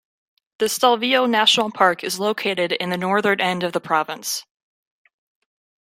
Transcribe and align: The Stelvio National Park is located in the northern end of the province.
The 0.57 0.67
Stelvio 0.67 1.27
National 1.27 1.69
Park 1.69 2.03
is 2.03 2.19
located 2.19 2.71
in 2.71 2.89
the 2.89 2.97
northern 2.97 3.39
end 3.39 3.61
of 3.61 3.71
the 3.71 3.79
province. 3.79 4.43